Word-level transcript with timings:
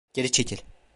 Geri 0.13 0.31
çekil. 0.31 0.57